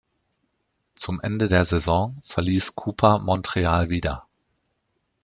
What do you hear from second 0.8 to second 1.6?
Zum Ende